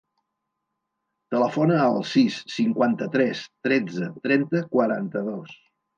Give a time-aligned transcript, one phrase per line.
[1.35, 5.55] Telefona al sis, cinquanta-tres, tretze, trenta, quaranta-dos.